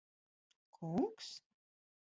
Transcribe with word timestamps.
Kungs? 0.75 1.27